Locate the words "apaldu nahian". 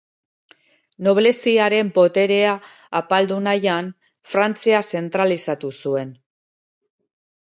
3.01-3.91